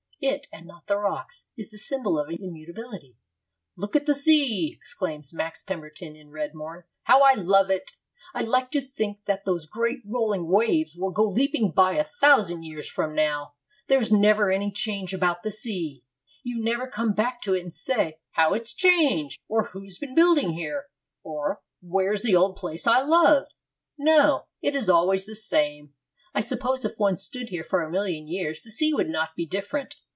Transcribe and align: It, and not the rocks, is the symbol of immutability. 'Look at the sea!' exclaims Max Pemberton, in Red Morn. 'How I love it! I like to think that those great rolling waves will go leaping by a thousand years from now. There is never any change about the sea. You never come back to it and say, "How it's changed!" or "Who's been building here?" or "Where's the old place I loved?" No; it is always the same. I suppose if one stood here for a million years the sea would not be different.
It, 0.23 0.47
and 0.53 0.67
not 0.67 0.85
the 0.85 0.97
rocks, 0.97 1.45
is 1.57 1.71
the 1.71 1.79
symbol 1.79 2.19
of 2.19 2.29
immutability. 2.29 3.17
'Look 3.75 3.95
at 3.95 4.05
the 4.05 4.13
sea!' 4.13 4.71
exclaims 4.71 5.33
Max 5.33 5.63
Pemberton, 5.63 6.15
in 6.15 6.29
Red 6.29 6.53
Morn. 6.53 6.83
'How 7.05 7.23
I 7.23 7.33
love 7.33 7.71
it! 7.71 7.93
I 8.31 8.41
like 8.43 8.69
to 8.69 8.81
think 8.81 9.25
that 9.25 9.45
those 9.45 9.65
great 9.65 10.01
rolling 10.05 10.47
waves 10.47 10.95
will 10.95 11.09
go 11.09 11.23
leaping 11.27 11.71
by 11.71 11.95
a 11.95 12.03
thousand 12.03 12.61
years 12.65 12.87
from 12.87 13.15
now. 13.15 13.55
There 13.87 13.99
is 13.99 14.11
never 14.11 14.51
any 14.51 14.71
change 14.71 15.11
about 15.11 15.41
the 15.41 15.49
sea. 15.49 16.03
You 16.43 16.63
never 16.63 16.85
come 16.85 17.13
back 17.13 17.41
to 17.41 17.55
it 17.55 17.61
and 17.61 17.73
say, 17.73 18.19
"How 18.33 18.53
it's 18.53 18.73
changed!" 18.73 19.39
or 19.47 19.69
"Who's 19.69 19.97
been 19.97 20.13
building 20.13 20.51
here?" 20.51 20.85
or 21.23 21.63
"Where's 21.81 22.21
the 22.21 22.35
old 22.35 22.57
place 22.57 22.85
I 22.85 23.01
loved?" 23.01 23.55
No; 23.97 24.45
it 24.61 24.75
is 24.75 24.87
always 24.87 25.25
the 25.25 25.33
same. 25.33 25.95
I 26.35 26.41
suppose 26.41 26.85
if 26.85 26.99
one 26.99 27.17
stood 27.17 27.49
here 27.49 27.63
for 27.63 27.81
a 27.81 27.89
million 27.89 28.27
years 28.27 28.61
the 28.61 28.69
sea 28.69 28.93
would 28.93 29.09
not 29.09 29.35
be 29.35 29.47
different. 29.47 29.95